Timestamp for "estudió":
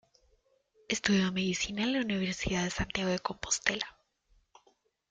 0.89-1.31